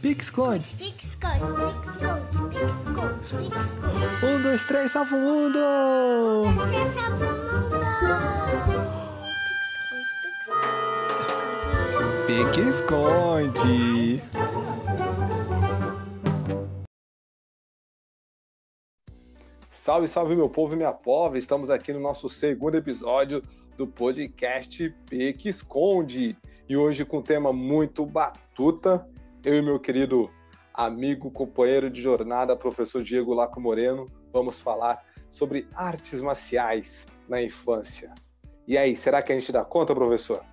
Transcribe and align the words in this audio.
Pix-Conte, 0.00 0.76
Pix-Conte. 0.76 1.56
Um, 4.24 4.42
dois, 4.42 4.62
três, 4.62 4.92
salva 4.92 5.16
o 5.16 5.18
mundo! 5.18 5.58
Você 6.54 6.84
salva 6.94 7.26
o 7.26 7.32
mundo! 7.32 7.78
Pix-Conte, 12.28 12.52
Pix-Esconde. 12.54 14.22
Salve, 19.68 20.06
salve 20.06 20.36
meu 20.36 20.48
povo 20.48 20.74
e 20.74 20.76
minha 20.76 20.92
pova! 20.92 21.36
Estamos 21.36 21.70
aqui 21.70 21.92
no 21.92 21.98
nosso 21.98 22.28
segundo 22.28 22.76
episódio 22.76 23.42
do 23.76 23.84
podcast 23.84 24.88
Pique 25.10 25.48
Esconde. 25.48 26.36
E 26.68 26.76
hoje 26.76 27.04
com 27.04 27.18
um 27.18 27.22
tema 27.22 27.52
muito 27.52 28.06
batuta, 28.06 29.04
eu 29.44 29.54
e 29.54 29.62
meu 29.62 29.78
querido 29.78 30.30
amigo, 30.74 31.30
companheiro 31.30 31.88
de 31.88 32.00
jornada, 32.00 32.56
professor 32.56 33.02
Diego 33.02 33.34
Laco 33.34 33.60
Moreno, 33.60 34.10
vamos 34.32 34.60
falar 34.60 35.04
sobre 35.30 35.68
artes 35.74 36.20
marciais 36.20 37.06
na 37.28 37.42
infância. 37.42 38.12
E 38.66 38.76
aí, 38.76 38.94
será 38.96 39.22
que 39.22 39.32
a 39.32 39.38
gente 39.38 39.52
dá 39.52 39.64
conta, 39.64 39.94
professor? 39.94 40.44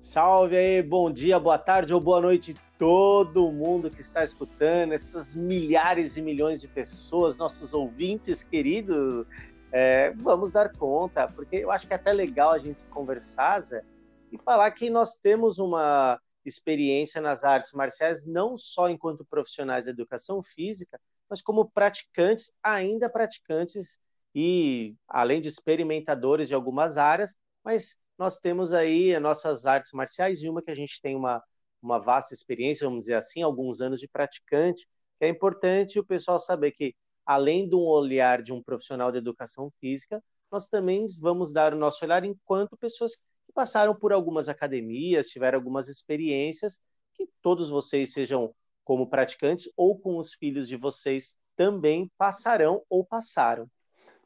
Salve 0.00 0.56
aí, 0.56 0.82
bom 0.82 1.10
dia, 1.12 1.38
boa 1.38 1.58
tarde 1.58 1.94
ou 1.94 2.00
boa 2.00 2.20
noite 2.20 2.54
todo 2.76 3.52
mundo 3.52 3.88
que 3.88 4.00
está 4.00 4.24
escutando, 4.24 4.92
essas 4.92 5.36
milhares 5.36 6.16
e 6.16 6.22
milhões 6.22 6.60
de 6.60 6.66
pessoas, 6.66 7.38
nossos 7.38 7.72
ouvintes 7.72 8.42
queridos, 8.42 9.24
é, 9.70 10.12
vamos 10.16 10.50
dar 10.50 10.72
conta, 10.72 11.28
porque 11.28 11.56
eu 11.56 11.70
acho 11.70 11.86
que 11.86 11.92
é 11.92 11.96
até 11.96 12.12
legal 12.12 12.50
a 12.50 12.58
gente 12.58 12.84
conversar, 12.86 13.60
Zé, 13.60 13.84
e 14.32 14.38
falar 14.38 14.70
que 14.72 14.90
nós 14.90 15.16
temos 15.16 15.58
uma 15.58 16.18
experiência 16.44 17.20
nas 17.20 17.44
artes 17.44 17.72
marciais, 17.72 18.24
não 18.24 18.58
só 18.58 18.88
enquanto 18.88 19.24
profissionais 19.24 19.84
da 19.86 19.90
educação 19.90 20.42
física, 20.42 21.00
mas 21.28 21.40
como 21.40 21.70
praticantes, 21.70 22.52
ainda 22.62 23.08
praticantes 23.08 23.98
e 24.34 24.94
além 25.08 25.40
de 25.40 25.48
experimentadores 25.48 26.48
de 26.48 26.54
algumas 26.54 26.96
áreas, 26.96 27.36
mas 27.64 27.96
nós 28.18 28.38
temos 28.38 28.72
aí 28.72 29.14
as 29.14 29.22
nossas 29.22 29.66
artes 29.66 29.92
marciais 29.92 30.42
e 30.42 30.48
uma 30.48 30.62
que 30.62 30.70
a 30.70 30.74
gente 30.74 31.00
tem 31.00 31.16
uma, 31.16 31.42
uma 31.80 31.98
vasta 31.98 32.34
experiência, 32.34 32.86
vamos 32.86 33.00
dizer 33.00 33.14
assim, 33.14 33.42
alguns 33.42 33.80
anos 33.80 34.00
de 34.00 34.08
praticante, 34.08 34.86
é 35.20 35.28
importante 35.28 35.98
o 35.98 36.04
pessoal 36.04 36.38
saber 36.38 36.72
que, 36.72 36.94
além 37.24 37.68
de 37.68 37.74
um 37.74 37.84
olhar 37.84 38.42
de 38.42 38.52
um 38.52 38.62
profissional 38.62 39.12
de 39.12 39.18
educação 39.18 39.70
física, 39.80 40.22
nós 40.50 40.68
também 40.68 41.06
vamos 41.18 41.52
dar 41.52 41.72
o 41.72 41.78
nosso 41.78 42.04
olhar 42.04 42.24
enquanto 42.24 42.76
pessoas 42.76 43.16
que 43.16 43.22
passaram 43.54 43.94
por 43.94 44.12
algumas 44.12 44.48
academias, 44.48 45.28
tiveram 45.28 45.58
algumas 45.58 45.88
experiências, 45.88 46.80
que 47.14 47.28
todos 47.40 47.70
vocês 47.70 48.12
sejam 48.12 48.54
como 48.84 49.08
praticantes 49.08 49.70
ou 49.76 49.98
com 49.98 50.16
os 50.18 50.34
filhos 50.34 50.66
de 50.66 50.76
vocês 50.76 51.36
também 51.56 52.10
passarão 52.18 52.82
ou 52.88 53.04
passaram. 53.04 53.68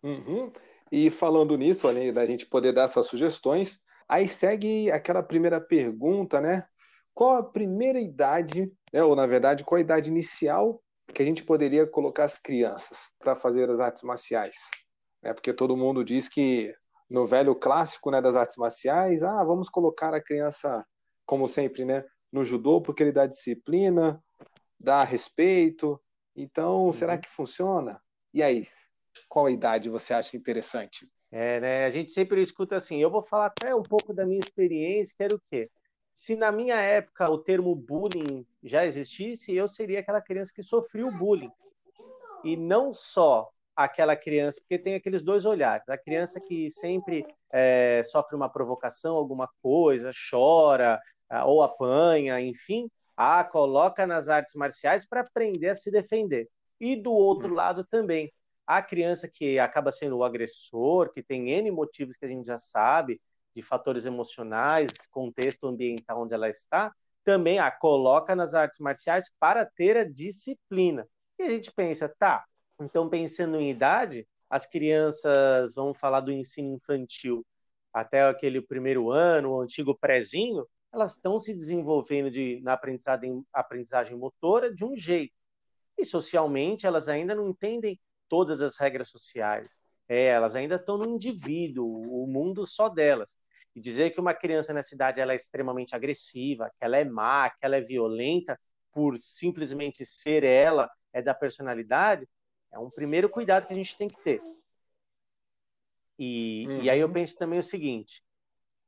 Uhum. 0.02 0.50
E 0.90 1.10
falando 1.10 1.56
nisso, 1.56 1.88
além 1.88 2.12
da 2.12 2.24
gente 2.24 2.46
poder 2.46 2.72
dar 2.72 2.84
essas 2.84 3.06
sugestões, 3.06 3.80
aí 4.08 4.28
segue 4.28 4.90
aquela 4.90 5.22
primeira 5.22 5.60
pergunta, 5.60 6.40
né? 6.40 6.64
Qual 7.12 7.32
a 7.32 7.42
primeira 7.42 7.98
idade, 7.98 8.70
né, 8.92 9.02
ou 9.02 9.16
na 9.16 9.26
verdade, 9.26 9.64
qual 9.64 9.78
a 9.78 9.80
idade 9.80 10.10
inicial 10.10 10.82
que 11.12 11.22
a 11.22 11.24
gente 11.24 11.42
poderia 11.42 11.86
colocar 11.86 12.24
as 12.24 12.38
crianças 12.38 13.10
para 13.18 13.34
fazer 13.34 13.70
as 13.70 13.80
artes 13.80 14.02
marciais? 14.02 14.68
É 15.22 15.32
porque 15.32 15.52
todo 15.52 15.76
mundo 15.76 16.04
diz 16.04 16.28
que 16.28 16.74
no 17.08 17.24
velho 17.24 17.54
clássico 17.54 18.10
né, 18.10 18.20
das 18.20 18.36
artes 18.36 18.56
marciais, 18.56 19.22
ah, 19.22 19.42
vamos 19.44 19.68
colocar 19.68 20.12
a 20.14 20.20
criança, 20.20 20.84
como 21.24 21.46
sempre, 21.46 21.84
né, 21.84 22.04
no 22.32 22.44
judô, 22.44 22.80
porque 22.80 23.02
ele 23.02 23.12
dá 23.12 23.26
disciplina, 23.26 24.22
dá 24.78 25.02
respeito. 25.04 26.00
Então, 26.34 26.86
uhum. 26.86 26.92
será 26.92 27.16
que 27.16 27.30
funciona? 27.30 28.00
E 28.34 28.42
aí, 28.42 28.64
qual 29.28 29.48
idade 29.48 29.88
você 29.88 30.12
acha 30.12 30.36
interessante? 30.36 31.08
É, 31.30 31.60
né? 31.60 31.84
A 31.84 31.90
gente 31.90 32.12
sempre 32.12 32.40
escuta 32.40 32.76
assim. 32.76 33.00
Eu 33.00 33.10
vou 33.10 33.22
falar 33.22 33.46
até 33.46 33.74
um 33.74 33.82
pouco 33.82 34.12
da 34.12 34.24
minha 34.24 34.38
experiência, 34.38 35.14
que 35.16 35.22
era 35.22 35.34
o 35.34 35.40
quê? 35.50 35.70
Se 36.14 36.34
na 36.34 36.50
minha 36.50 36.76
época 36.76 37.28
o 37.28 37.38
termo 37.38 37.74
bullying 37.74 38.46
já 38.62 38.86
existisse, 38.86 39.54
eu 39.54 39.68
seria 39.68 40.00
aquela 40.00 40.20
criança 40.20 40.52
que 40.54 40.62
sofreu 40.62 41.10
bullying. 41.10 41.52
E 42.44 42.56
não 42.56 42.94
só 42.94 43.50
aquela 43.76 44.16
criança, 44.16 44.60
porque 44.60 44.78
tem 44.78 44.94
aqueles 44.94 45.22
dois 45.22 45.44
olhares. 45.44 45.86
A 45.88 45.98
criança 45.98 46.40
que 46.40 46.70
sempre 46.70 47.26
é, 47.52 48.02
sofre 48.04 48.34
uma 48.34 48.48
provocação, 48.48 49.16
alguma 49.16 49.48
coisa, 49.62 50.10
chora 50.30 50.98
ah, 51.28 51.44
ou 51.44 51.62
apanha, 51.62 52.40
enfim, 52.40 52.90
ah, 53.16 53.44
coloca 53.44 54.06
nas 54.06 54.28
artes 54.28 54.54
marciais 54.54 55.06
para 55.06 55.20
aprender 55.20 55.68
a 55.68 55.74
se 55.74 55.90
defender. 55.90 56.48
E 56.80 56.96
do 56.96 57.12
outro 57.12 57.48
hum. 57.48 57.54
lado 57.54 57.84
também, 57.84 58.32
a 58.66 58.82
criança 58.82 59.28
que 59.28 59.58
acaba 59.58 59.92
sendo 59.92 60.16
o 60.16 60.24
agressor, 60.24 61.12
que 61.12 61.22
tem 61.22 61.50
N 61.50 61.70
motivos 61.70 62.16
que 62.16 62.24
a 62.24 62.28
gente 62.28 62.46
já 62.46 62.58
sabe, 62.58 63.20
de 63.54 63.62
fatores 63.62 64.04
emocionais, 64.06 64.92
contexto 65.10 65.66
ambiental 65.66 66.22
onde 66.22 66.34
ela 66.34 66.48
está, 66.48 66.92
também 67.24 67.58
a 67.58 67.70
coloca 67.70 68.36
nas 68.36 68.54
artes 68.54 68.78
marciais 68.80 69.30
para 69.38 69.66
ter 69.66 69.96
a 69.96 70.04
disciplina. 70.04 71.06
E 71.38 71.42
a 71.42 71.50
gente 71.50 71.72
pensa, 71.72 72.12
tá, 72.18 72.44
então 72.80 73.08
pensando 73.08 73.56
em 73.60 73.70
idade, 73.70 74.26
as 74.48 74.66
crianças, 74.66 75.74
vamos 75.74 75.98
falar 75.98 76.20
do 76.20 76.32
ensino 76.32 76.74
infantil, 76.74 77.44
até 77.92 78.22
aquele 78.22 78.60
primeiro 78.60 79.10
ano, 79.10 79.52
o 79.52 79.60
antigo 79.60 79.96
prézinho, 79.96 80.66
elas 80.92 81.14
estão 81.14 81.38
se 81.38 81.52
desenvolvendo 81.54 82.30
de, 82.30 82.60
na 82.62 82.74
aprendizagem, 82.74 83.44
aprendizagem 83.52 84.16
motora 84.16 84.72
de 84.72 84.84
um 84.84 84.96
jeito. 84.96 85.34
E 85.98 86.04
socialmente, 86.04 86.86
elas 86.86 87.08
ainda 87.08 87.34
não 87.34 87.48
entendem 87.48 87.98
todas 88.28 88.60
as 88.60 88.76
regras 88.76 89.08
sociais. 89.08 89.80
É, 90.08 90.26
elas 90.26 90.54
ainda 90.54 90.76
estão 90.76 90.98
no 90.98 91.08
indivíduo, 91.08 91.86
o 91.86 92.26
mundo 92.26 92.66
só 92.66 92.88
delas. 92.88 93.36
E 93.74 93.80
dizer 93.80 94.10
que 94.10 94.20
uma 94.20 94.34
criança 94.34 94.72
nessa 94.72 94.94
idade 94.94 95.20
ela 95.20 95.32
é 95.32 95.36
extremamente 95.36 95.94
agressiva, 95.94 96.70
que 96.78 96.84
ela 96.84 96.96
é 96.96 97.04
má, 97.04 97.50
que 97.50 97.58
ela 97.60 97.76
é 97.76 97.80
violenta, 97.80 98.58
por 98.92 99.18
simplesmente 99.18 100.04
ser 100.06 100.44
ela, 100.44 100.88
é 101.12 101.20
da 101.20 101.34
personalidade, 101.34 102.26
é 102.76 102.78
um 102.78 102.90
primeiro 102.90 103.28
cuidado 103.28 103.66
que 103.66 103.72
a 103.72 103.76
gente 103.76 103.96
tem 103.96 104.06
que 104.06 104.22
ter. 104.22 104.42
E, 106.18 106.66
uhum. 106.68 106.82
e 106.82 106.90
aí 106.90 107.00
eu 107.00 107.06
uhum. 107.06 107.12
penso 107.12 107.36
também 107.36 107.58
o 107.58 107.62
seguinte: 107.62 108.22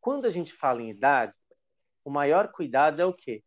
quando 0.01 0.27
a 0.27 0.31
gente 0.31 0.53
fala 0.53 0.83
em 0.83 0.91
idade, 0.91 1.37
o 2.05 2.11
maior 2.11 2.53
cuidado 2.53 3.01
é 3.01 3.05
o 3.05 3.15
quê? 3.15 3.43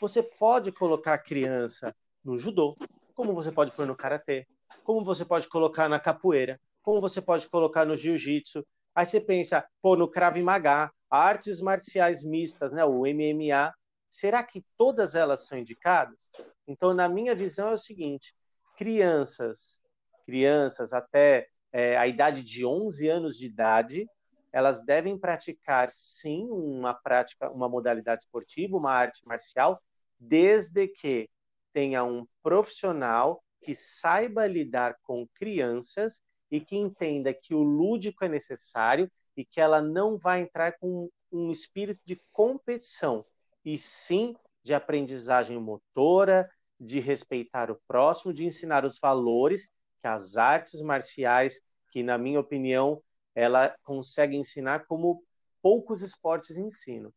Você 0.00 0.22
pode 0.22 0.72
colocar 0.72 1.14
a 1.14 1.18
criança 1.18 1.94
no 2.24 2.36
judô, 2.36 2.74
como 3.14 3.32
você 3.32 3.52
pode 3.52 3.74
pôr 3.74 3.86
no 3.86 3.96
karatê, 3.96 4.46
como 4.82 5.04
você 5.04 5.24
pode 5.24 5.48
colocar 5.48 5.88
na 5.88 6.00
capoeira, 6.00 6.60
como 6.82 7.00
você 7.00 7.22
pode 7.22 7.48
colocar 7.48 7.84
no 7.84 7.96
jiu-jitsu. 7.96 8.66
Aí 8.94 9.06
você 9.06 9.20
pensa, 9.20 9.64
pô, 9.80 9.96
no 9.96 10.08
Krav 10.08 10.36
Maga, 10.42 10.90
artes 11.08 11.60
marciais 11.60 12.24
mistas, 12.24 12.72
né, 12.72 12.84
o 12.84 13.06
MMA, 13.06 13.72
será 14.08 14.42
que 14.42 14.64
todas 14.76 15.14
elas 15.14 15.46
são 15.46 15.58
indicadas? 15.58 16.30
Então, 16.66 16.92
na 16.92 17.08
minha 17.08 17.34
visão 17.34 17.70
é 17.70 17.74
o 17.74 17.78
seguinte, 17.78 18.34
crianças, 18.76 19.80
crianças 20.24 20.92
até 20.92 21.46
é, 21.72 21.96
a 21.96 22.06
idade 22.06 22.42
de 22.42 22.64
11 22.64 23.08
anos 23.08 23.36
de 23.36 23.46
idade, 23.46 24.08
elas 24.52 24.84
devem 24.84 25.18
praticar 25.18 25.90
sim 25.90 26.46
uma 26.48 26.94
prática, 26.94 27.50
uma 27.50 27.68
modalidade 27.68 28.22
esportiva, 28.22 28.76
uma 28.76 28.92
arte 28.92 29.26
marcial, 29.26 29.82
desde 30.18 30.86
que 30.86 31.28
tenha 31.72 32.04
um 32.04 32.26
profissional 32.42 33.42
que 33.60 33.74
saiba 33.74 34.46
lidar 34.46 34.96
com 35.02 35.26
crianças 35.34 36.22
e 36.50 36.60
que 36.60 36.76
entenda 36.76 37.34
que 37.34 37.54
o 37.54 37.62
lúdico 37.62 38.24
é 38.24 38.28
necessário 38.28 39.10
e 39.36 39.44
que 39.44 39.60
ela 39.60 39.82
não 39.82 40.16
vai 40.16 40.42
entrar 40.42 40.78
com 40.78 41.10
um 41.32 41.50
espírito 41.50 42.00
de 42.04 42.20
competição, 42.32 43.26
e 43.64 43.76
sim 43.76 44.36
de 44.62 44.72
aprendizagem 44.72 45.58
motora, 45.58 46.48
de 46.78 47.00
respeitar 47.00 47.70
o 47.70 47.80
próximo, 47.88 48.32
de 48.32 48.44
ensinar 48.44 48.84
os 48.84 48.98
valores 48.98 49.68
que 50.04 50.08
as 50.08 50.36
artes 50.36 50.82
marciais, 50.82 51.62
que 51.90 52.02
na 52.02 52.18
minha 52.18 52.38
opinião, 52.38 53.02
ela 53.34 53.74
consegue 53.82 54.36
ensinar 54.36 54.84
como 54.86 55.22
poucos 55.62 56.02
esportes 56.02 56.58
ensinam. 56.58 57.10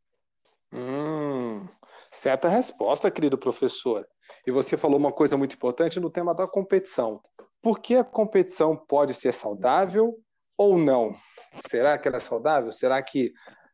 Hum, 0.72 1.68
certa 2.10 2.48
resposta, 2.48 3.12
querido 3.12 3.38
professor. 3.38 4.08
E 4.46 4.52
você 4.52 4.78
falou 4.78 4.98
uma 4.98 5.12
coisa 5.12 5.36
muito 5.36 5.54
importante 5.54 6.00
no 6.00 6.10
tema 6.10 6.34
da 6.34 6.48
competição. 6.48 7.22
Por 7.62 7.80
que 7.80 7.96
a 7.96 8.06
competição 8.06 8.78
pode 8.78 9.14
ser 9.14 9.34
saudável 9.34 10.18
ou 10.58 10.78
não? 10.78 11.14
Será 11.68 11.98
que 11.98 12.08
ela 12.08 12.18
é 12.18 12.22
saudável? 12.22 12.72
Será 12.72 13.04
que 13.04 13.34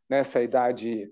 nessa 0.10 0.42
idade 0.42 1.08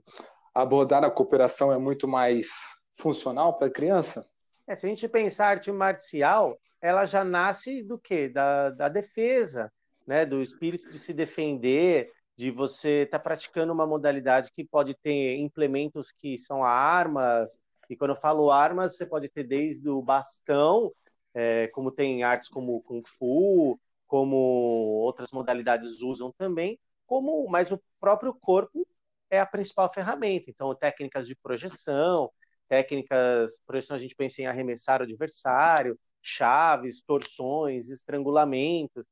abordar 0.56 1.04
a 1.04 1.12
cooperação 1.12 1.72
é 1.72 1.78
muito 1.78 2.08
mais 2.08 2.48
funcional 2.96 3.60
para 3.60 3.68
a 3.68 3.72
criança? 3.72 4.28
É, 4.66 4.76
se 4.76 4.88
a 4.88 4.90
gente 4.90 5.08
pensar 5.08 5.50
arte 5.50 5.72
marcial, 5.72 6.58
ela 6.82 7.06
já 7.06 7.24
nasce 7.24 7.84
do 7.84 7.98
quê? 7.98 8.28
Da, 8.28 8.72
da 8.72 8.90
defesa, 8.90 9.72
né? 10.06 10.26
do 10.26 10.42
espírito 10.42 10.90
de 10.90 10.98
se 10.98 11.14
defender, 11.14 12.12
de 12.36 12.50
você 12.50 13.04
estar 13.04 13.20
tá 13.20 13.24
praticando 13.24 13.72
uma 13.72 13.86
modalidade 13.86 14.52
que 14.52 14.66
pode 14.66 14.96
ter 14.96 15.38
implementos 15.38 16.12
que 16.12 16.38
são 16.38 16.64
armas, 16.64 17.58
E 17.90 17.96
quando 17.96 18.12
eu 18.12 18.16
falo 18.16 18.50
armas, 18.50 18.96
você 18.96 19.06
pode 19.06 19.30
ter 19.30 19.44
desde 19.44 19.88
o 19.90 20.02
bastão, 20.02 20.92
é, 21.34 21.68
como 21.68 21.92
tem 21.92 22.24
artes 22.24 22.50
como 22.50 22.82
Kung 22.82 23.04
Fu, 23.06 23.80
como 24.08 24.36
outras 24.36 25.32
modalidades 25.32 26.02
usam 26.02 26.32
também, 26.38 26.80
como 27.06 27.48
mas 27.50 27.72
o 27.72 27.82
próprio 28.00 28.34
corpo 28.34 28.88
é 29.30 29.40
a 29.40 29.46
principal 29.46 29.92
ferramenta. 29.94 30.50
Então, 30.50 30.74
técnicas 30.76 31.28
de 31.28 31.36
projeção, 31.36 32.32
técnicas, 32.68 33.60
projeção 33.66 33.96
a 33.96 34.00
gente 34.00 34.16
pensa 34.16 34.42
em 34.42 34.48
arremessar 34.48 35.02
o 35.02 35.04
adversário, 35.04 35.98
chaves, 36.22 37.02
torções, 37.02 37.90
estrangulamentos. 37.90 39.06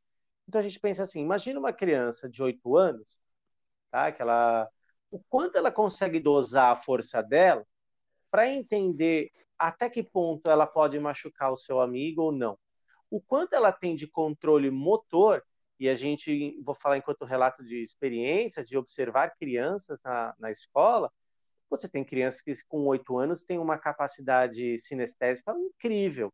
Então 0.47 0.59
a 0.59 0.61
gente 0.63 0.79
pensa 0.79 1.03
assim, 1.03 1.21
imagina 1.21 1.59
uma 1.59 1.73
criança 1.73 2.29
de 2.29 2.41
8 2.41 2.75
anos, 2.75 3.19
tá? 3.91 4.11
Que 4.11 4.21
ela, 4.21 4.67
o 5.11 5.19
quanto 5.29 5.57
ela 5.57 5.71
consegue 5.71 6.19
dosar 6.19 6.71
a 6.71 6.75
força 6.75 7.21
dela 7.21 7.65
para 8.31 8.47
entender 8.47 9.31
até 9.57 9.89
que 9.89 10.03
ponto 10.03 10.49
ela 10.49 10.65
pode 10.65 10.99
machucar 10.99 11.51
o 11.51 11.57
seu 11.57 11.81
amigo 11.81 12.23
ou 12.23 12.31
não. 12.31 12.57
O 13.09 13.19
quanto 13.19 13.53
ela 13.53 13.71
tem 13.71 13.95
de 13.95 14.07
controle 14.07 14.69
motor, 14.71 15.43
e 15.79 15.89
a 15.89 15.95
gente, 15.95 16.59
vou 16.63 16.75
falar 16.75 16.97
enquanto 16.97 17.25
relato 17.25 17.63
de 17.63 17.81
experiência, 17.81 18.63
de 18.63 18.77
observar 18.77 19.35
crianças 19.37 20.01
na, 20.03 20.35
na 20.37 20.51
escola, 20.51 21.11
você 21.69 21.87
tem 21.87 22.03
crianças 22.03 22.41
que 22.41 22.53
com 22.67 22.85
oito 22.87 23.17
anos 23.17 23.43
têm 23.43 23.59
uma 23.59 23.77
capacidade 23.77 24.77
sinestésica 24.79 25.51
incrível. 25.51 26.33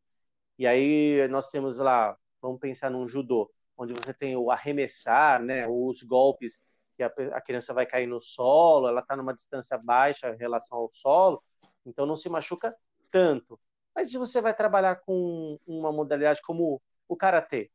E 0.57 0.65
aí 0.67 1.27
nós 1.29 1.49
temos 1.49 1.77
lá, 1.77 2.17
vamos 2.41 2.59
pensar 2.59 2.89
num 2.89 3.07
judô, 3.07 3.51
onde 3.77 3.93
você 3.93 4.13
tem 4.13 4.35
o 4.35 4.51
arremessar, 4.51 5.41
né, 5.41 5.67
os 5.67 6.01
golpes 6.03 6.61
que 6.95 7.03
a, 7.03 7.07
a 7.33 7.41
criança 7.41 7.73
vai 7.73 7.85
cair 7.85 8.07
no 8.07 8.21
solo, 8.21 8.87
ela 8.87 9.01
está 9.01 9.15
numa 9.15 9.33
distância 9.33 9.77
baixa 9.77 10.29
em 10.29 10.37
relação 10.37 10.77
ao 10.77 10.89
solo, 10.93 11.43
então 11.85 12.05
não 12.05 12.15
se 12.15 12.29
machuca 12.29 12.75
tanto. 13.11 13.59
Mas 13.93 14.11
se 14.11 14.17
você 14.17 14.41
vai 14.41 14.53
trabalhar 14.53 14.97
com 14.97 15.59
uma 15.65 15.91
modalidade 15.91 16.41
como 16.41 16.81
o 17.07 17.15
karatê, 17.15 17.71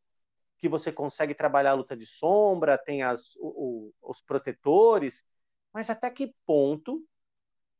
que 0.59 0.69
você 0.69 0.93
consegue 0.93 1.35
trabalhar 1.35 1.71
a 1.73 1.75
luta 1.75 1.97
de 1.97 2.06
sombra, 2.06 2.79
tem 2.79 3.03
as, 3.03 3.37
o, 3.41 3.93
os 4.03 4.23
protetores, 4.23 5.25
mas 5.73 5.88
até 5.88 6.11
que 6.11 6.35
ponto 6.47 7.03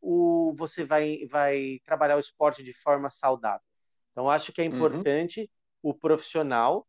o, 0.01 0.55
você 0.57 0.85
vai, 0.85 1.27
vai 1.27 1.81
trabalhar 1.85 2.17
o 2.17 2.21
esporte 2.21 2.63
de 2.63 2.73
forma 2.73 3.11
saudável. 3.11 3.70
Então, 4.13 4.29
acho 4.29 4.53
que 4.53 4.61
é 4.61 4.69
uhum. 4.69 4.77
importante 4.77 5.51
uhum. 5.83 5.91
o 5.91 5.95
profissional 5.95 6.87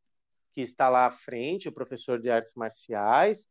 que 0.51 0.61
está 0.61 0.89
lá 0.89 1.05
à 1.05 1.11
frente, 1.11 1.69
o 1.69 1.71
professor 1.71 2.19
de 2.19 2.29
artes 2.29 2.53
marciais, 2.55 3.47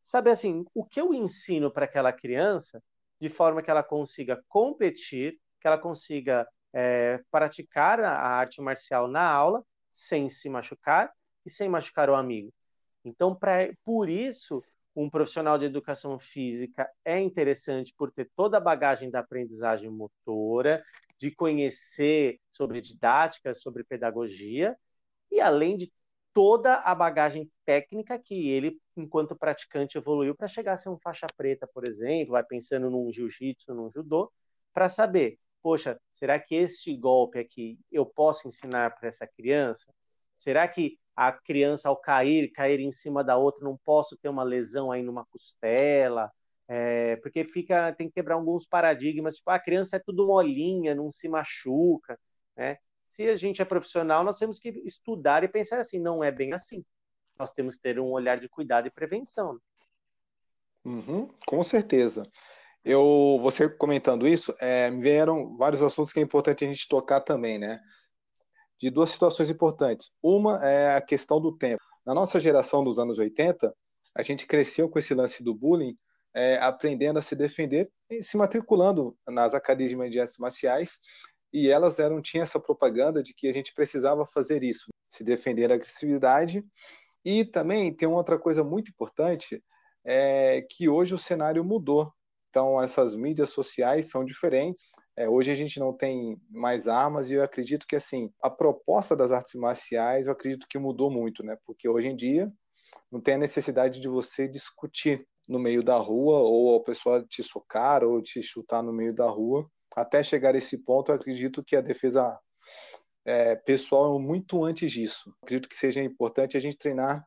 saber 0.00 0.30
assim, 0.30 0.64
o 0.74 0.84
que 0.84 1.00
eu 1.00 1.12
ensino 1.12 1.70
para 1.70 1.84
aquela 1.84 2.12
criança 2.12 2.82
de 3.20 3.28
forma 3.28 3.62
que 3.62 3.70
ela 3.70 3.82
consiga 3.82 4.42
competir, 4.48 5.38
que 5.60 5.66
ela 5.66 5.78
consiga 5.78 6.46
é, 6.72 7.20
praticar 7.30 8.00
a 8.00 8.12
arte 8.12 8.60
marcial 8.60 9.08
na 9.08 9.28
aula 9.28 9.64
sem 9.92 10.28
se 10.28 10.48
machucar 10.48 11.10
e 11.44 11.50
sem 11.50 11.68
machucar 11.68 12.10
o 12.10 12.14
amigo. 12.14 12.52
Então, 13.04 13.34
pra, 13.34 13.72
por 13.84 14.08
isso, 14.08 14.62
um 14.94 15.08
profissional 15.08 15.58
de 15.58 15.64
educação 15.64 16.18
física 16.18 16.88
é 17.04 17.18
interessante 17.20 17.94
por 17.96 18.12
ter 18.12 18.30
toda 18.36 18.58
a 18.58 18.60
bagagem 18.60 19.10
da 19.10 19.20
aprendizagem 19.20 19.90
motora, 19.90 20.84
de 21.18 21.30
conhecer 21.30 22.38
sobre 22.50 22.80
didática, 22.80 23.54
sobre 23.54 23.84
pedagogia, 23.84 24.76
e 25.30 25.40
além 25.40 25.76
de 25.76 25.92
toda 26.32 26.76
a 26.76 26.94
bagagem 26.94 27.50
técnica 27.64 28.18
que 28.18 28.50
ele, 28.50 28.78
enquanto 28.96 29.34
praticante, 29.34 29.96
evoluiu 29.96 30.34
para 30.34 30.46
chegar 30.46 30.74
a 30.74 30.76
ser 30.76 30.90
um 30.90 30.98
faixa 30.98 31.26
preta, 31.36 31.66
por 31.66 31.86
exemplo, 31.86 32.32
vai 32.32 32.44
pensando 32.44 32.90
num 32.90 33.10
jiu-jitsu, 33.10 33.74
num 33.74 33.90
judô, 33.90 34.30
para 34.72 34.90
saber, 34.90 35.38
poxa, 35.62 35.98
será 36.12 36.38
que 36.38 36.54
este 36.54 36.94
golpe 36.94 37.38
aqui 37.38 37.78
eu 37.90 38.04
posso 38.04 38.46
ensinar 38.46 38.94
para 38.96 39.08
essa 39.08 39.26
criança? 39.26 39.92
Será 40.36 40.68
que 40.68 40.98
a 41.16 41.32
criança, 41.32 41.88
ao 41.88 41.96
cair, 41.96 42.52
cair 42.52 42.80
em 42.80 42.92
cima 42.92 43.24
da 43.24 43.38
outra, 43.38 43.64
não 43.64 43.78
posso 43.78 44.14
ter 44.18 44.28
uma 44.28 44.42
lesão 44.42 44.92
aí 44.92 45.02
numa 45.02 45.24
costela, 45.24 46.30
é, 46.68 47.16
porque 47.16 47.44
fica, 47.44 47.92
tem 47.92 48.08
que 48.08 48.14
quebrar 48.14 48.34
alguns 48.34 48.66
paradigmas, 48.66 49.36
tipo, 49.36 49.50
ah, 49.50 49.54
a 49.54 49.60
criança 49.60 49.96
é 49.96 49.98
tudo 50.00 50.26
molinha, 50.26 50.94
não 50.94 51.10
se 51.10 51.28
machuca, 51.28 52.18
né? 52.56 52.78
Se 53.08 53.28
a 53.28 53.36
gente 53.36 53.62
é 53.62 53.64
profissional, 53.64 54.24
nós 54.24 54.38
temos 54.38 54.58
que 54.58 54.68
estudar 54.84 55.44
e 55.44 55.48
pensar 55.48 55.78
assim, 55.78 55.98
não 55.98 56.22
é 56.22 56.30
bem 56.30 56.52
assim. 56.52 56.84
Nós 57.38 57.52
temos 57.52 57.76
que 57.76 57.82
ter 57.82 58.00
um 58.00 58.10
olhar 58.10 58.38
de 58.38 58.48
cuidado 58.48 58.88
e 58.88 58.90
prevenção. 58.90 59.54
Né? 59.54 59.60
Uhum, 60.84 61.30
com 61.46 61.62
certeza. 61.62 62.28
Eu, 62.84 63.38
você 63.40 63.68
comentando 63.68 64.26
isso, 64.26 64.54
é, 64.60 64.90
me 64.90 65.02
vieram 65.02 65.56
vários 65.56 65.82
assuntos 65.82 66.12
que 66.12 66.20
é 66.20 66.22
importante 66.22 66.64
a 66.64 66.68
gente 66.68 66.88
tocar 66.88 67.20
também, 67.20 67.58
né? 67.58 67.80
de 68.78 68.90
duas 68.90 69.10
situações 69.10 69.50
importantes. 69.50 70.12
Uma 70.22 70.64
é 70.64 70.96
a 70.96 71.00
questão 71.00 71.40
do 71.40 71.56
tempo. 71.56 71.82
Na 72.04 72.14
nossa 72.14 72.38
geração 72.38 72.84
dos 72.84 72.98
anos 72.98 73.18
80, 73.18 73.74
a 74.14 74.22
gente 74.22 74.46
cresceu 74.46 74.88
com 74.88 74.98
esse 74.98 75.14
lance 75.14 75.42
do 75.42 75.54
bullying, 75.54 75.96
é, 76.36 76.58
aprendendo 76.58 77.18
a 77.18 77.22
se 77.22 77.34
defender 77.34 77.90
se 78.20 78.36
matriculando 78.36 79.16
nas 79.26 79.54
academias 79.54 80.10
de 80.10 80.20
artes 80.20 80.38
marciais, 80.38 80.98
e 81.52 81.70
elas 81.70 81.98
eram 81.98 82.20
tinham 82.20 82.42
essa 82.42 82.60
propaganda 82.60 83.22
de 83.22 83.32
que 83.34 83.48
a 83.48 83.52
gente 83.52 83.72
precisava 83.72 84.26
fazer 84.26 84.62
isso, 84.62 84.88
se 85.10 85.24
defender 85.24 85.68
da 85.68 85.74
agressividade. 85.74 86.64
E 87.24 87.44
também 87.44 87.92
tem 87.92 88.06
uma 88.06 88.18
outra 88.18 88.38
coisa 88.38 88.62
muito 88.62 88.90
importante, 88.90 89.62
é 90.04 90.64
que 90.70 90.88
hoje 90.88 91.14
o 91.14 91.18
cenário 91.18 91.64
mudou. 91.64 92.12
Então, 92.50 92.80
essas 92.80 93.16
mídias 93.16 93.50
sociais 93.50 94.10
são 94.10 94.24
diferentes. 94.24 94.82
É, 95.16 95.28
hoje 95.28 95.50
a 95.50 95.54
gente 95.54 95.80
não 95.80 95.92
tem 95.92 96.40
mais 96.50 96.86
armas 96.86 97.30
e 97.30 97.34
eu 97.34 97.42
acredito 97.42 97.86
que 97.86 97.96
assim 97.96 98.30
a 98.42 98.50
proposta 98.50 99.16
das 99.16 99.32
artes 99.32 99.54
marciais 99.54 100.26
eu 100.26 100.32
acredito 100.34 100.66
que 100.68 100.78
mudou 100.78 101.10
muito, 101.10 101.42
né? 101.42 101.56
Porque 101.64 101.88
hoje 101.88 102.08
em 102.08 102.16
dia 102.16 102.52
não 103.10 103.20
tem 103.20 103.34
a 103.34 103.38
necessidade 103.38 103.98
de 103.98 104.08
você 104.08 104.46
discutir 104.46 105.26
no 105.46 105.58
meio 105.58 105.82
da 105.82 105.96
rua 105.96 106.38
ou 106.38 106.76
a 106.76 106.82
pessoa 106.82 107.24
te 107.24 107.42
socar 107.42 108.02
ou 108.04 108.20
te 108.20 108.42
chutar 108.42 108.82
no 108.82 108.92
meio 108.92 109.14
da 109.14 109.28
rua. 109.28 109.68
Até 109.94 110.22
chegar 110.22 110.54
a 110.54 110.58
esse 110.58 110.78
ponto, 110.78 111.10
eu 111.10 111.16
acredito 111.16 111.62
que 111.64 111.76
a 111.76 111.80
defesa 111.80 112.38
é, 113.24 113.56
pessoal 113.56 114.16
é 114.16 114.20
muito 114.20 114.64
antes 114.64 114.92
disso. 114.92 115.34
Acredito 115.42 115.68
que 115.68 115.76
seja 115.76 116.02
importante 116.02 116.56
a 116.56 116.60
gente 116.60 116.78
treinar 116.78 117.24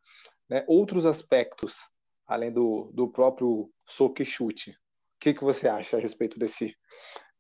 né, 0.50 0.64
outros 0.68 1.06
aspectos 1.06 1.80
além 2.28 2.52
do, 2.52 2.92
do 2.94 3.10
próprio 3.10 3.72
soco 3.86 4.22
e 4.22 4.26
chute. 4.26 4.72
O 4.72 4.76
que, 5.20 5.34
que 5.34 5.44
você 5.44 5.68
acha 5.68 5.98
a 5.98 6.00
respeito 6.00 6.38
desse 6.38 6.76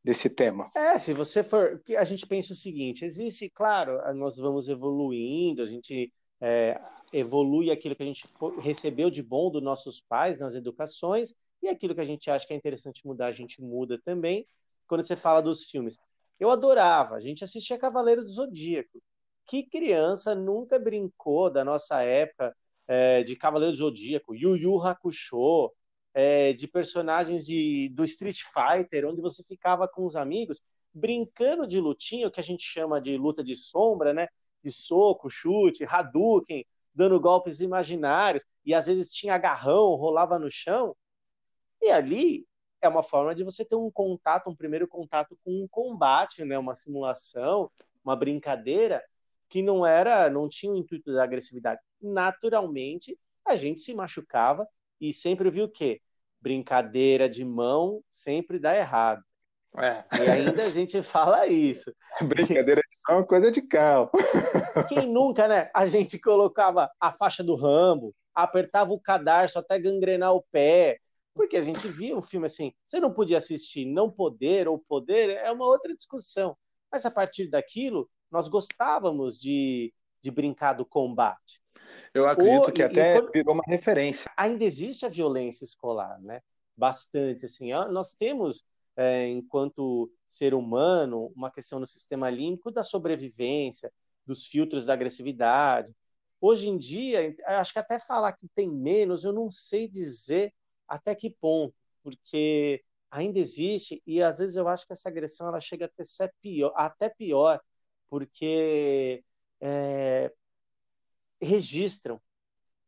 desse 0.03 0.29
tema? 0.29 0.71
É, 0.75 0.97
se 0.97 1.13
você 1.13 1.43
for. 1.43 1.81
A 1.97 2.03
gente 2.03 2.25
pensa 2.25 2.53
o 2.53 2.55
seguinte: 2.55 3.05
existe, 3.05 3.49
claro, 3.49 3.99
nós 4.15 4.37
vamos 4.37 4.67
evoluindo, 4.67 5.61
a 5.61 5.65
gente 5.65 6.11
é, 6.41 6.79
evolui 7.11 7.71
aquilo 7.71 7.95
que 7.95 8.03
a 8.03 8.05
gente 8.05 8.23
recebeu 8.61 9.09
de 9.09 9.23
bom 9.23 9.49
dos 9.49 9.61
nossos 9.61 10.01
pais 10.01 10.37
nas 10.37 10.55
educações, 10.55 11.33
e 11.61 11.67
aquilo 11.67 11.93
que 11.93 12.01
a 12.01 12.05
gente 12.05 12.29
acha 12.29 12.47
que 12.47 12.53
é 12.53 12.55
interessante 12.55 13.05
mudar, 13.05 13.27
a 13.27 13.31
gente 13.31 13.61
muda 13.61 13.99
também. 14.03 14.47
Quando 14.87 15.03
você 15.03 15.15
fala 15.15 15.41
dos 15.41 15.65
filmes, 15.69 15.97
eu 16.39 16.49
adorava, 16.49 17.15
a 17.15 17.19
gente 17.19 17.43
assistia 17.43 17.77
Cavaleiros 17.77 18.25
do 18.25 18.31
Zodíaco. 18.31 19.01
Que 19.45 19.63
criança 19.63 20.33
nunca 20.33 20.79
brincou 20.79 21.49
da 21.49 21.65
nossa 21.65 22.01
época 22.01 22.55
é, 22.87 23.23
de 23.23 23.35
Cavaleiros 23.35 23.77
do 23.77 23.85
Zodíaco, 23.85 24.35
Yu 24.35 24.55
Yu 24.55 24.81
Hakusho, 24.81 25.71
é, 26.13 26.53
de 26.53 26.67
personagens 26.67 27.45
de, 27.45 27.89
do 27.89 28.03
Street 28.03 28.41
Fighter, 28.41 29.05
onde 29.07 29.21
você 29.21 29.43
ficava 29.43 29.87
com 29.87 30.05
os 30.05 30.15
amigos 30.15 30.61
brincando 30.93 31.67
de 31.67 31.79
lutinha, 31.79 32.27
o 32.27 32.31
que 32.31 32.39
a 32.39 32.43
gente 32.43 32.63
chama 32.63 32.99
de 32.99 33.17
luta 33.17 33.43
de 33.43 33.55
sombra, 33.55 34.13
né? 34.13 34.27
De 34.63 34.71
soco, 34.71 35.29
chute, 35.29 35.85
Hadouken, 35.85 36.65
dando 36.93 37.19
golpes 37.19 37.59
imaginários, 37.59 38.45
e 38.65 38.73
às 38.73 38.87
vezes 38.87 39.11
tinha 39.11 39.35
agarrão, 39.35 39.95
rolava 39.95 40.37
no 40.39 40.51
chão. 40.51 40.95
E 41.81 41.89
ali 41.89 42.45
é 42.81 42.87
uma 42.87 43.03
forma 43.03 43.35
de 43.35 43.43
você 43.43 43.65
ter 43.65 43.75
um 43.75 43.91
contato, 43.91 44.49
um 44.49 44.55
primeiro 44.55 44.87
contato 44.87 45.37
com 45.43 45.63
um 45.63 45.67
combate, 45.67 46.43
né? 46.45 46.57
Uma 46.57 46.75
simulação, 46.75 47.71
uma 48.03 48.15
brincadeira 48.15 49.03
que 49.49 49.61
não 49.61 49.85
era, 49.85 50.29
não 50.29 50.47
tinha 50.47 50.71
o 50.71 50.77
intuito 50.77 51.11
da 51.11 51.23
agressividade. 51.23 51.81
Naturalmente, 52.01 53.17
a 53.45 53.55
gente 53.55 53.81
se 53.81 53.93
machucava 53.93 54.67
e 55.01 55.11
sempre 55.11 55.49
viu 55.49 55.65
o 55.65 55.69
quê? 55.69 56.01
Brincadeira 56.39 57.29
de 57.29 57.43
mão 57.43 58.03
sempre 58.09 58.59
dá 58.59 58.77
errado. 58.77 59.23
É. 59.77 60.03
E 60.17 60.29
ainda 60.29 60.63
a 60.63 60.69
gente 60.69 61.01
fala 61.03 61.47
isso. 61.47 61.93
Brincadeira 62.21 62.81
de 62.81 63.15
é 63.15 63.23
coisa 63.23 63.51
de 63.51 63.61
carro. 63.61 64.09
Quem 64.89 65.07
nunca, 65.07 65.47
né? 65.47 65.69
A 65.73 65.85
gente 65.85 66.19
colocava 66.19 66.89
a 66.99 67.11
faixa 67.11 67.43
do 67.43 67.55
Rambo, 67.55 68.15
apertava 68.33 68.91
o 68.91 68.99
cadarço 68.99 69.59
até 69.59 69.79
gangrenar 69.79 70.33
o 70.33 70.43
pé, 70.51 70.99
porque 71.33 71.55
a 71.55 71.61
gente 71.61 71.87
via 71.87 72.17
um 72.17 72.21
filme 72.21 72.47
assim. 72.47 72.73
Você 72.85 72.99
não 72.99 73.13
podia 73.13 73.37
assistir, 73.37 73.85
não 73.85 74.09
poder 74.09 74.67
ou 74.67 74.79
poder 74.79 75.29
é 75.29 75.51
uma 75.51 75.65
outra 75.65 75.95
discussão. 75.95 76.57
Mas 76.91 77.05
a 77.05 77.11
partir 77.11 77.47
daquilo, 77.47 78.09
nós 78.31 78.47
gostávamos 78.47 79.39
de, 79.39 79.93
de 80.21 80.31
brincar 80.31 80.73
do 80.73 80.85
combate. 80.85 81.61
Eu 82.13 82.27
acredito 82.27 82.71
que 82.71 82.81
até 82.81 83.19
quando... 83.19 83.31
virou 83.31 83.53
uma 83.53 83.63
referência. 83.67 84.31
Ainda 84.35 84.63
existe 84.63 85.05
a 85.05 85.09
violência 85.09 85.63
escolar, 85.63 86.19
né? 86.21 86.41
Bastante, 86.75 87.45
assim. 87.45 87.71
Nós 87.91 88.13
temos 88.13 88.63
é, 88.95 89.27
enquanto 89.29 90.11
ser 90.27 90.53
humano, 90.53 91.31
uma 91.35 91.51
questão 91.51 91.79
no 91.79 91.87
sistema 91.87 92.29
límbico 92.29 92.71
da 92.71 92.83
sobrevivência, 92.83 93.91
dos 94.25 94.45
filtros 94.45 94.85
da 94.85 94.93
agressividade. 94.93 95.95
Hoje 96.41 96.69
em 96.69 96.77
dia, 96.77 97.35
acho 97.45 97.73
que 97.73 97.79
até 97.79 97.99
falar 97.99 98.33
que 98.33 98.47
tem 98.55 98.69
menos, 98.69 99.23
eu 99.23 99.33
não 99.33 99.49
sei 99.51 99.87
dizer 99.87 100.53
até 100.87 101.15
que 101.15 101.29
ponto, 101.29 101.73
porque 102.03 102.83
ainda 103.11 103.39
existe 103.39 104.01
e 104.05 104.21
às 104.21 104.37
vezes 104.39 104.55
eu 104.55 104.67
acho 104.67 104.85
que 104.85 104.93
essa 104.93 105.09
agressão 105.09 105.47
ela 105.47 105.59
chega 105.59 105.85
até 105.85 106.03
ser 106.03 106.33
pior, 106.41 106.73
até 106.75 107.09
pior, 107.09 107.59
porque 108.09 109.23
é, 109.61 110.31
registram, 111.41 112.21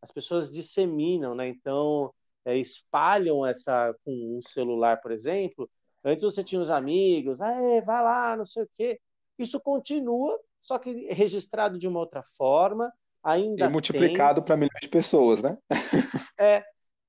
as 0.02 0.12
pessoas 0.12 0.52
disseminam, 0.52 1.36
né? 1.36 1.48
Então 1.48 2.14
é, 2.46 2.58
espalham 2.58 3.46
essa 3.46 3.94
com 4.04 4.38
um 4.38 4.42
celular, 4.42 5.02
por 5.02 5.12
exemplo. 5.12 5.70
Antes 6.04 6.24
você 6.24 6.44
tinha 6.44 6.62
os 6.62 6.70
amigos, 6.70 7.42
ah, 7.42 7.82
vai 7.86 8.04
lá, 8.04 8.36
não 8.36 8.46
sei 8.46 8.64
o 8.64 8.70
quê. 8.76 9.00
Isso 9.38 9.60
continua 9.60 10.40
só 10.62 10.78
que 10.78 11.12
registrado 11.12 11.80
de 11.80 11.88
uma 11.88 12.00
outra 12.00 12.22
forma, 12.38 12.94
ainda 13.24 13.66
e 13.66 13.70
multiplicado 13.70 14.44
para 14.44 14.56
milhões 14.56 14.80
de 14.80 14.88
pessoas, 14.88 15.42
né? 15.42 15.58
é. 16.40 16.64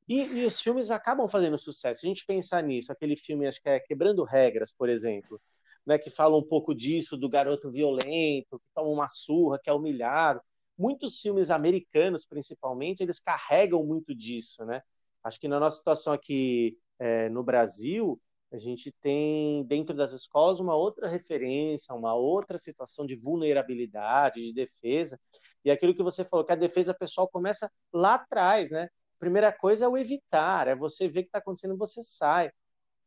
E, 0.08 0.22
e, 0.22 0.44
os 0.44 0.60
filmes 0.60 0.90
acabam 0.90 1.28
fazendo 1.28 1.56
sucesso. 1.56 2.00
Se 2.00 2.06
a 2.06 2.08
gente 2.08 2.26
pensar 2.26 2.62
nisso, 2.62 2.90
aquele 2.90 3.14
filme, 3.14 3.46
acho 3.46 3.62
que 3.62 3.68
é 3.68 3.78
Quebrando 3.78 4.24
Regras, 4.24 4.72
por 4.72 4.88
exemplo, 4.88 5.40
né, 5.86 5.96
que 5.96 6.10
fala 6.10 6.36
um 6.36 6.42
pouco 6.42 6.74
disso, 6.74 7.16
do 7.16 7.28
garoto 7.28 7.70
violento, 7.70 8.58
que 8.58 8.66
toma 8.74 8.88
uma 8.88 9.08
surra, 9.08 9.60
que 9.62 9.70
é 9.70 9.72
humilhado. 9.72 10.40
Muitos 10.76 11.20
filmes 11.20 11.50
americanos, 11.50 12.26
principalmente, 12.26 13.02
eles 13.02 13.20
carregam 13.20 13.84
muito 13.84 14.14
disso, 14.14 14.64
né? 14.64 14.82
Acho 15.22 15.38
que 15.38 15.46
na 15.46 15.60
nossa 15.60 15.76
situação 15.76 16.12
aqui 16.12 16.76
é, 16.98 17.28
no 17.28 17.44
Brasil, 17.44 18.20
a 18.52 18.58
gente 18.58 18.92
tem 19.00 19.64
dentro 19.64 19.96
das 19.96 20.12
escolas 20.12 20.60
uma 20.60 20.76
outra 20.76 21.08
referência, 21.08 21.94
uma 21.94 22.14
outra 22.14 22.58
situação 22.58 23.06
de 23.06 23.16
vulnerabilidade, 23.16 24.44
de 24.46 24.52
defesa. 24.52 25.18
E 25.64 25.70
aquilo 25.70 25.94
que 25.94 26.02
você 26.02 26.22
falou, 26.22 26.44
que 26.44 26.52
a 26.52 26.56
defesa 26.56 26.92
pessoal 26.92 27.26
começa 27.28 27.70
lá 27.92 28.14
atrás, 28.14 28.70
né? 28.70 28.88
Primeira 29.18 29.50
coisa 29.52 29.86
é 29.86 29.88
o 29.88 29.96
evitar, 29.96 30.68
é 30.68 30.74
você 30.74 31.08
ver 31.08 31.20
o 31.20 31.22
que 31.22 31.28
está 31.28 31.38
acontecendo, 31.38 31.78
você 31.78 32.02
sai. 32.02 32.50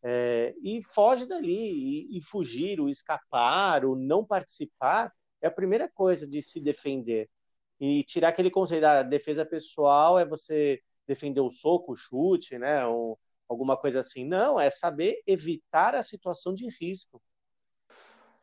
É, 0.02 0.56
e 0.64 0.82
foge 0.82 1.28
dali, 1.28 1.52
e, 1.52 2.18
e 2.18 2.22
fugir, 2.24 2.80
o 2.80 2.90
escapar, 2.90 3.86
o 3.86 3.96
não 3.96 4.26
participar, 4.26 5.12
é 5.42 5.48
a 5.48 5.52
primeira 5.52 5.90
coisa 5.90 6.28
de 6.28 6.42
se 6.42 6.60
defender. 6.60 7.30
E 7.80 8.04
tirar 8.04 8.30
aquele 8.30 8.50
conceito 8.50 8.82
da 8.82 9.04
defesa 9.04 9.46
pessoal 9.46 10.18
é 10.18 10.26
você 10.26 10.82
defender 11.08 11.42
o 11.42 11.52
soco, 11.52 11.94
o 11.94 11.96
chute, 11.96 12.58
né? 12.58 12.86
O, 12.88 13.18
alguma 13.48 13.78
coisa 13.78 14.00
assim. 14.00 14.26
Não, 14.26 14.60
é 14.60 14.70
saber 14.70 15.22
evitar 15.26 15.96
a 15.96 16.04
situação 16.04 16.54
de 16.54 16.68
risco. 16.82 17.22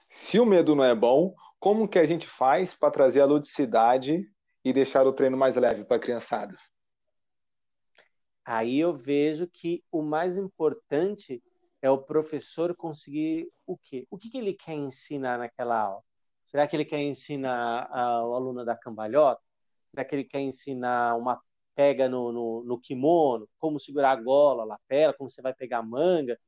Se 0.08 0.38
o 0.38 0.46
medo 0.46 0.74
não 0.74 0.84
é 0.84 0.94
bom, 0.94 1.34
como 1.58 1.88
que 1.88 1.98
a 1.98 2.04
gente 2.04 2.26
faz 2.26 2.74
para 2.74 2.90
trazer 2.90 3.20
a 3.20 3.26
ludicidade 3.26 4.28
e 4.64 4.72
deixar 4.72 5.06
o 5.06 5.12
treino 5.12 5.36
mais 5.36 5.56
leve 5.56 5.84
para 5.84 5.96
a 5.96 6.00
criançada? 6.00 6.56
Aí 8.44 8.78
eu 8.78 8.94
vejo 8.94 9.46
que 9.46 9.84
o 9.90 10.02
mais 10.02 10.36
importante 10.36 11.42
é 11.80 11.90
o 11.90 12.02
professor 12.02 12.76
conseguir 12.76 13.48
o 13.66 13.76
quê? 13.76 14.06
O 14.10 14.18
que, 14.18 14.28
que 14.28 14.38
ele 14.38 14.52
quer 14.52 14.74
ensinar 14.74 15.38
naquela 15.38 15.80
aula? 15.80 16.02
Será 16.44 16.66
que 16.66 16.76
ele 16.76 16.84
quer 16.84 17.00
ensinar 17.00 17.88
ao 17.90 18.34
aluno 18.34 18.64
da 18.64 18.76
cambalhota? 18.76 19.40
Será 19.90 20.04
que 20.04 20.14
ele 20.14 20.24
quer 20.24 20.40
ensinar 20.40 21.16
uma 21.16 21.40
pega 21.74 22.08
no, 22.08 22.32
no, 22.32 22.64
no 22.64 22.78
kimono, 22.78 23.48
como 23.58 23.80
segurar 23.80 24.12
a 24.12 24.16
gola, 24.16 24.62
a 24.62 24.66
lapela, 24.66 25.14
como 25.14 25.30
você 25.30 25.42
vai 25.42 25.54
pegar 25.54 25.78
a 25.78 25.82
manga. 25.82 26.38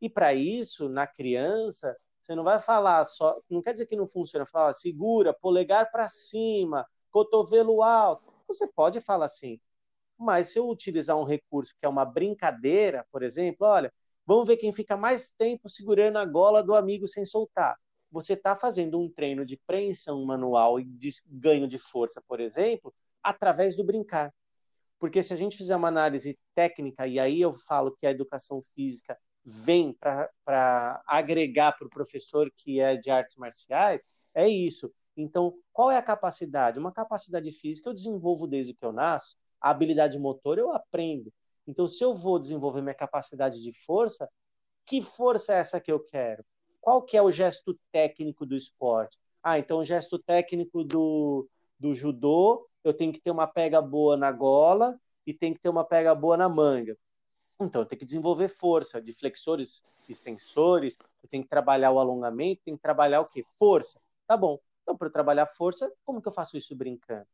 E 0.00 0.08
para 0.08 0.34
isso, 0.34 0.88
na 0.88 1.06
criança, 1.06 1.96
você 2.20 2.34
não 2.34 2.44
vai 2.44 2.58
falar 2.58 3.04
só, 3.04 3.38
não 3.50 3.62
quer 3.62 3.72
dizer 3.72 3.86
que 3.86 3.96
não 3.96 4.06
funciona, 4.06 4.46
falar, 4.46 4.72
segura, 4.74 5.34
polegar 5.34 5.90
para 5.90 6.08
cima, 6.08 6.86
cotovelo 7.10 7.82
alto. 7.82 8.32
Você 8.48 8.66
pode 8.66 9.00
falar 9.00 9.26
assim, 9.26 9.60
mas 10.18 10.48
se 10.48 10.58
eu 10.58 10.68
utilizar 10.68 11.18
um 11.18 11.24
recurso 11.24 11.74
que 11.78 11.84
é 11.84 11.88
uma 11.88 12.04
brincadeira, 12.04 13.06
por 13.10 13.22
exemplo, 13.22 13.66
olha, 13.66 13.92
vamos 14.26 14.48
ver 14.48 14.56
quem 14.56 14.72
fica 14.72 14.96
mais 14.96 15.30
tempo 15.30 15.68
segurando 15.68 16.18
a 16.18 16.24
gola 16.24 16.62
do 16.62 16.74
amigo 16.74 17.06
sem 17.06 17.24
soltar. 17.24 17.76
Você 18.10 18.34
está 18.34 18.54
fazendo 18.54 18.98
um 18.98 19.10
treino 19.10 19.44
de 19.44 19.56
preensão 19.66 20.24
manual 20.24 20.78
e 20.78 20.84
de 20.84 21.10
ganho 21.26 21.66
de 21.66 21.78
força, 21.78 22.22
por 22.26 22.40
exemplo, 22.40 22.94
através 23.22 23.76
do 23.76 23.84
brincar. 23.84 24.32
Porque 25.04 25.22
se 25.22 25.34
a 25.34 25.36
gente 25.36 25.58
fizer 25.58 25.76
uma 25.76 25.88
análise 25.88 26.38
técnica, 26.54 27.06
e 27.06 27.20
aí 27.20 27.38
eu 27.38 27.52
falo 27.52 27.94
que 27.94 28.06
a 28.06 28.10
educação 28.10 28.62
física 28.74 29.18
vem 29.44 29.92
para 29.92 31.02
agregar 31.06 31.72
para 31.72 31.86
o 31.86 31.90
professor 31.90 32.50
que 32.56 32.80
é 32.80 32.96
de 32.96 33.10
artes 33.10 33.36
marciais, 33.36 34.02
é 34.34 34.48
isso. 34.48 34.90
Então, 35.14 35.52
qual 35.74 35.90
é 35.90 35.98
a 35.98 36.02
capacidade? 36.02 36.78
Uma 36.78 36.90
capacidade 36.90 37.52
física 37.52 37.90
eu 37.90 37.92
desenvolvo 37.92 38.46
desde 38.46 38.72
que 38.72 38.82
eu 38.82 38.94
nasço, 38.94 39.36
a 39.60 39.68
habilidade 39.68 40.18
motor 40.18 40.56
eu 40.56 40.72
aprendo. 40.72 41.30
Então, 41.66 41.86
se 41.86 42.02
eu 42.02 42.14
vou 42.14 42.38
desenvolver 42.38 42.80
minha 42.80 42.94
capacidade 42.94 43.62
de 43.62 43.74
força, 43.84 44.26
que 44.86 45.02
força 45.02 45.52
é 45.52 45.58
essa 45.58 45.78
que 45.82 45.92
eu 45.92 46.00
quero? 46.00 46.42
Qual 46.80 47.02
que 47.02 47.14
é 47.14 47.20
o 47.20 47.30
gesto 47.30 47.78
técnico 47.92 48.46
do 48.46 48.56
esporte? 48.56 49.18
Ah, 49.42 49.58
então 49.58 49.80
o 49.80 49.84
gesto 49.84 50.18
técnico 50.18 50.82
do, 50.82 51.46
do 51.78 51.94
judô 51.94 52.66
eu 52.84 52.94
tenho 52.94 53.12
que 53.12 53.20
ter 53.20 53.30
uma 53.30 53.46
pega 53.46 53.80
boa 53.80 54.16
na 54.16 54.30
gola 54.30 55.00
e 55.26 55.32
tem 55.32 55.54
que 55.54 55.60
ter 55.60 55.68
uma 55.68 55.84
pega 55.84 56.14
boa 56.14 56.36
na 56.36 56.48
manga. 56.48 56.96
Então, 57.58 57.82
eu 57.82 57.86
tenho 57.86 57.98
que 57.98 58.04
desenvolver 58.04 58.48
força 58.48 59.00
de 59.00 59.12
flexores, 59.12 59.82
extensores, 60.08 60.96
eu 61.22 61.28
tenho 61.28 61.42
que 61.42 61.48
trabalhar 61.48 61.92
o 61.92 61.98
alongamento, 61.98 62.62
tenho 62.64 62.76
que 62.76 62.82
trabalhar 62.82 63.20
o 63.20 63.26
quê? 63.26 63.44
Força. 63.58 64.00
Tá 64.26 64.36
bom. 64.36 64.58
Então, 64.82 64.96
para 64.96 65.08
trabalhar 65.08 65.46
força, 65.46 65.90
como 66.04 66.20
que 66.20 66.28
eu 66.28 66.32
faço 66.32 66.56
isso 66.56 66.76
brincando? 66.76 67.26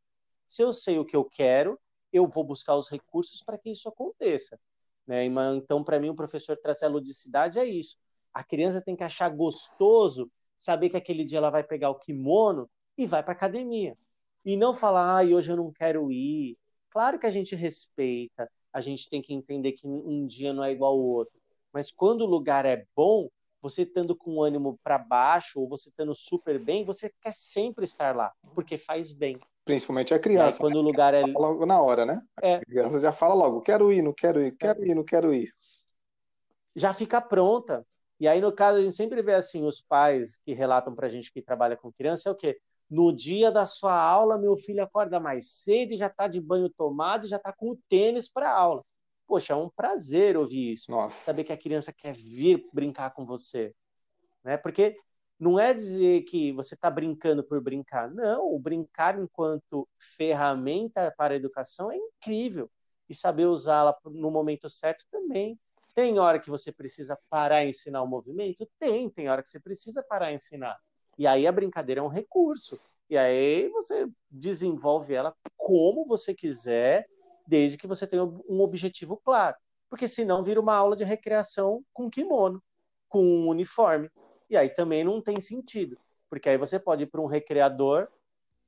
Se 0.47 0.61
eu 0.61 0.71
sei 0.71 0.99
o 0.99 1.05
que 1.05 1.15
eu 1.15 1.25
quero, 1.25 1.77
eu 2.13 2.27
vou 2.27 2.43
buscar 2.43 2.75
os 2.75 2.89
recursos 2.89 3.41
para 3.41 3.57
que 3.57 3.71
isso 3.71 3.89
aconteça. 3.89 4.59
Né? 5.05 5.25
Então, 5.25 5.83
para 5.83 5.99
mim, 5.99 6.09
o 6.09 6.15
professor 6.15 6.55
trazer 6.57 6.85
a 6.85 6.89
ludicidade 6.89 7.59
é 7.59 7.65
isso. 7.65 7.97
A 8.33 8.43
criança 8.43 8.81
tem 8.81 8.95
que 8.95 9.03
achar 9.03 9.29
gostoso 9.29 10.31
saber 10.57 10.89
que 10.89 10.97
aquele 10.97 11.25
dia 11.25 11.39
ela 11.39 11.49
vai 11.49 11.63
pegar 11.63 11.89
o 11.89 11.99
kimono 11.99 12.69
e 12.97 13.05
vai 13.05 13.23
para 13.23 13.33
academia. 13.33 13.97
E 14.43 14.57
não 14.57 14.73
falar, 14.73 15.19
ah, 15.19 15.23
hoje 15.23 15.51
eu 15.51 15.57
não 15.57 15.71
quero 15.71 16.11
ir. 16.11 16.57
Claro 16.89 17.19
que 17.19 17.27
a 17.27 17.31
gente 17.31 17.55
respeita, 17.55 18.49
a 18.73 18.81
gente 18.81 19.09
tem 19.09 19.21
que 19.21 19.33
entender 19.33 19.73
que 19.73 19.87
um 19.87 20.25
dia 20.25 20.51
não 20.51 20.63
é 20.63 20.71
igual 20.71 20.93
ao 20.93 20.99
outro. 20.99 21.39
Mas 21.73 21.91
quando 21.91 22.21
o 22.21 22.27
lugar 22.27 22.65
é 22.65 22.85
bom, 22.95 23.29
você 23.61 23.83
estando 23.83 24.15
com 24.15 24.41
ânimo 24.41 24.79
para 24.83 24.97
baixo 24.97 25.59
ou 25.59 25.69
você 25.69 25.89
estando 25.89 26.15
super 26.15 26.59
bem, 26.59 26.83
você 26.83 27.11
quer 27.21 27.31
sempre 27.31 27.85
estar 27.85 28.15
lá, 28.15 28.31
porque 28.55 28.77
faz 28.77 29.13
bem. 29.13 29.37
Principalmente 29.63 30.13
a 30.13 30.19
criança. 30.19 30.57
quando 30.57 30.73
né? 30.73 30.79
o 30.79 30.83
lugar 30.83 31.13
é 31.13 31.21
logo 31.21 31.65
na 31.65 31.79
hora, 31.79 32.05
né? 32.05 32.21
É. 32.41 32.55
A 32.55 32.65
criança 32.65 32.99
já 32.99 33.11
fala 33.11 33.35
logo, 33.35 33.61
quero 33.61 33.93
ir, 33.93 34.01
não 34.01 34.13
quero 34.13 34.41
ir, 34.41 34.55
quero 34.57 34.85
ir, 34.85 34.95
não 34.95 35.03
quero 35.03 35.33
ir. 35.33 35.53
Já 36.75 36.93
fica 36.93 37.21
pronta. 37.21 37.85
E 38.19 38.27
aí, 38.27 38.41
no 38.41 38.51
caso, 38.51 38.79
a 38.79 38.81
gente 38.81 38.95
sempre 38.95 39.21
vê 39.21 39.33
assim, 39.33 39.63
os 39.65 39.81
pais 39.81 40.37
que 40.37 40.53
relatam 40.53 40.95
para 40.95 41.07
a 41.07 41.09
gente 41.09 41.31
que 41.31 41.41
trabalha 41.41 41.77
com 41.77 41.91
criança, 41.91 42.29
é 42.29 42.31
o 42.31 42.35
quê? 42.35 42.59
No 42.91 43.15
dia 43.15 43.49
da 43.49 43.65
sua 43.65 43.97
aula, 43.97 44.37
meu 44.37 44.57
filho 44.57 44.83
acorda 44.83 45.17
mais 45.17 45.49
cedo 45.49 45.93
e 45.93 45.95
já 45.95 46.07
está 46.07 46.27
de 46.27 46.41
banho 46.41 46.69
tomado 46.69 47.25
e 47.25 47.29
já 47.29 47.37
está 47.37 47.53
com 47.53 47.71
o 47.71 47.79
tênis 47.87 48.27
para 48.27 48.51
a 48.51 48.53
aula. 48.53 48.83
Poxa, 49.25 49.53
é 49.53 49.55
um 49.55 49.69
prazer 49.69 50.35
ouvir 50.35 50.73
isso. 50.73 50.91
Nossa. 50.91 51.15
Saber 51.23 51.45
que 51.45 51.53
a 51.53 51.57
criança 51.57 51.93
quer 51.93 52.13
vir 52.13 52.67
brincar 52.73 53.11
com 53.11 53.25
você. 53.25 53.73
Né? 54.43 54.57
Porque 54.57 54.97
não 55.39 55.57
é 55.57 55.73
dizer 55.73 56.23
que 56.23 56.51
você 56.51 56.75
está 56.75 56.91
brincando 56.91 57.45
por 57.45 57.61
brincar. 57.61 58.11
Não, 58.11 58.53
o 58.53 58.59
brincar 58.59 59.17
enquanto 59.17 59.87
ferramenta 59.97 61.13
para 61.17 61.33
a 61.33 61.37
educação 61.37 61.89
é 61.89 61.95
incrível. 61.95 62.69
E 63.07 63.15
saber 63.15 63.45
usá-la 63.45 63.97
no 64.03 64.29
momento 64.29 64.67
certo 64.67 65.05
também. 65.09 65.57
Tem 65.95 66.19
hora 66.19 66.41
que 66.41 66.49
você 66.49 66.73
precisa 66.73 67.17
parar 67.29 67.63
e 67.63 67.69
ensinar 67.69 68.01
o 68.01 68.07
movimento? 68.07 68.69
Tem, 68.77 69.09
tem 69.09 69.29
hora 69.29 69.41
que 69.41 69.49
você 69.49 69.61
precisa 69.61 70.03
parar 70.03 70.33
e 70.33 70.35
ensinar. 70.35 70.77
E 71.21 71.27
aí 71.27 71.45
a 71.45 71.51
brincadeira 71.51 72.01
é 72.01 72.03
um 72.03 72.07
recurso. 72.07 72.79
E 73.07 73.15
aí 73.15 73.69
você 73.69 74.09
desenvolve 74.27 75.13
ela 75.13 75.35
como 75.55 76.03
você 76.03 76.33
quiser, 76.33 77.05
desde 77.45 77.77
que 77.77 77.85
você 77.85 78.07
tenha 78.07 78.23
um 78.23 78.59
objetivo 78.59 79.15
claro. 79.23 79.55
Porque 79.87 80.07
senão 80.07 80.43
vira 80.43 80.59
uma 80.59 80.73
aula 80.73 80.95
de 80.95 81.03
recreação 81.03 81.83
com 81.93 82.09
kimono, 82.09 82.59
com 83.07 83.23
um 83.23 83.49
uniforme. 83.49 84.09
E 84.49 84.57
aí 84.57 84.67
também 84.67 85.03
não 85.03 85.21
tem 85.21 85.39
sentido. 85.39 85.95
Porque 86.27 86.49
aí 86.49 86.57
você 86.57 86.79
pode 86.79 87.03
ir 87.03 87.05
para 87.05 87.21
um 87.21 87.27
recreador 87.27 88.07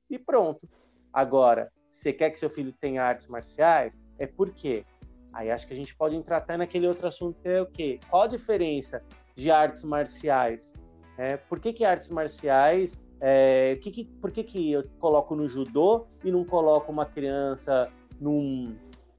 e 0.08 0.16
pronto. 0.16 0.68
Agora, 1.12 1.72
você 1.90 2.12
quer 2.12 2.30
que 2.30 2.38
seu 2.38 2.48
filho 2.48 2.72
tenha 2.72 3.02
artes 3.02 3.26
marciais? 3.26 4.00
É 4.16 4.28
por 4.28 4.54
quê? 4.54 4.86
Aí 5.32 5.50
acho 5.50 5.66
que 5.66 5.72
a 5.72 5.76
gente 5.76 5.96
pode 5.96 6.14
entrar 6.14 6.36
até 6.36 6.56
naquele 6.56 6.86
outro 6.86 7.08
assunto 7.08 7.40
que 7.40 7.48
é 7.48 7.60
o 7.60 7.66
quê? 7.66 7.98
Qual 8.08 8.22
a 8.22 8.28
diferença 8.28 9.02
de 9.34 9.50
artes 9.50 9.82
marciais 9.82 10.72
é, 11.18 11.36
por 11.36 11.60
que, 11.60 11.72
que 11.72 11.84
artes 11.84 12.08
marciais? 12.08 13.00
É, 13.20 13.76
que 13.80 13.90
que, 13.90 14.04
por 14.04 14.30
que, 14.30 14.42
que 14.44 14.72
eu 14.72 14.84
coloco 14.98 15.34
no 15.34 15.48
judô 15.48 16.06
e 16.22 16.30
não 16.30 16.44
coloco 16.44 16.92
uma 16.92 17.06
criança 17.06 17.90
num, 18.20 18.76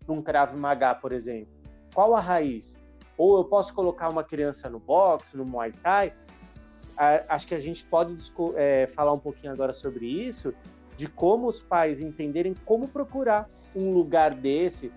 num 0.08 0.22
Krav 0.22 0.54
Maga, 0.56 0.94
por 0.94 1.12
exemplo? 1.12 1.54
Qual 1.94 2.14
a 2.14 2.20
raiz? 2.20 2.78
ou 3.18 3.38
eu 3.38 3.44
posso 3.46 3.74
colocar 3.74 4.10
uma 4.10 4.24
criança 4.24 4.70
no 4.70 4.80
boxe, 4.80 5.38
no 5.38 5.46
Muay 5.46 5.72
Thai. 5.72 6.14
acho 7.30 7.48
que 7.48 7.56
a 7.56 7.60
gente 7.60 7.84
pode 7.86 8.16
é, 8.56 8.88
falar 8.88 9.14
um 9.14 9.20
pouquinho 9.20 9.54
agora 9.54 9.74
sobre 9.74 10.06
isso, 10.06 10.54
de 10.96 11.08
como 11.08 11.48
os 11.48 11.62
pais 11.62 12.02
entenderem 12.02 12.54
como 12.66 12.88
procurar 12.88 13.50
um 13.76 13.92
lugar 13.92 14.34
desse. 14.34 14.92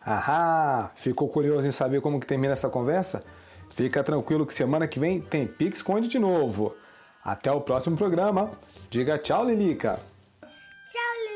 Ahá! 0.00 0.92
Ficou 0.94 1.28
curioso 1.28 1.66
em 1.66 1.72
saber 1.72 2.00
como 2.00 2.20
que 2.20 2.26
termina 2.26 2.52
essa 2.52 2.70
conversa? 2.70 3.24
Fica 3.70 4.02
tranquilo 4.02 4.46
que 4.46 4.54
semana 4.54 4.86
que 4.86 4.98
vem 4.98 5.20
tem 5.20 5.46
Pix 5.46 5.82
Conde 5.82 6.08
de 6.08 6.18
novo. 6.18 6.74
Até 7.22 7.50
o 7.50 7.60
próximo 7.60 7.96
programa. 7.96 8.50
Diga 8.88 9.18
tchau, 9.18 9.44
Lilica. 9.44 9.98
Tchau, 10.40 11.14
Lilica. 11.20 11.35